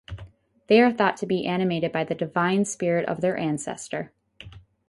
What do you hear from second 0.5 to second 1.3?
They are thought to